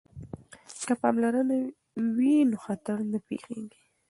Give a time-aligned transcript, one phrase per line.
[0.87, 1.57] که پاملرنه
[2.15, 3.83] وي نو خطر نه پیښیږي.